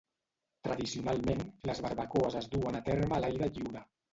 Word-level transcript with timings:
Tradicionalment, 0.67 1.43
les 1.71 1.83
barbacoes 1.87 2.39
es 2.43 2.51
duen 2.57 2.81
a 2.81 2.85
terme 2.91 3.17
a 3.21 3.25
l'aire 3.27 3.53
lliure. 3.59 3.87